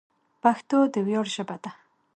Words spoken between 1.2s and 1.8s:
ژبه ده.